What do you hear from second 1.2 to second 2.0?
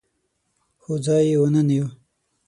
یې ونه نیو.